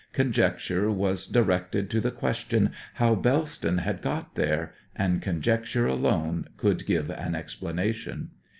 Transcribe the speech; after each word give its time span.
Conjecture 0.13 0.89
was 0.89 1.27
directed 1.27 1.91
to 1.91 2.01
the 2.01 2.09
question 2.09 2.71
how 2.95 3.13
Bellston 3.13 3.77
had 3.77 4.01
got 4.01 4.33
there; 4.33 4.73
and 4.95 5.21
conjecture 5.21 5.85
alone 5.85 6.47
could 6.57 6.87
give 6.87 7.11
an 7.11 7.35
explanation. 7.35 8.31